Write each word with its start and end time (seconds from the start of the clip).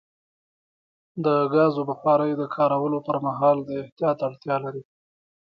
د 1.25 1.27
ګازو 1.53 1.81
بخاري 1.89 2.31
د 2.37 2.43
کارولو 2.55 2.99
پر 3.07 3.17
مهال 3.25 3.57
د 3.63 3.69
احتیاط 3.83 4.17
اړتیا 4.27 4.55
لري. 4.65 4.83